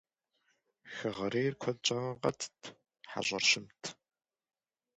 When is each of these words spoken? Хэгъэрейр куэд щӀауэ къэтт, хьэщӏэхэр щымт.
Хэгъэрейр 0.93 1.53
куэд 1.61 1.77
щӀауэ 1.85 2.11
къэтт, 2.21 2.59
хьэщӏэхэр 3.11 3.43
щымт. 3.49 3.81